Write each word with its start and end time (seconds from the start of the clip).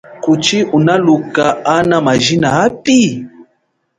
Kuchi 0.23 0.63
unaluka 0.63 1.45
ana 1.65 1.97
majina 2.05 2.49
api? 2.65 2.99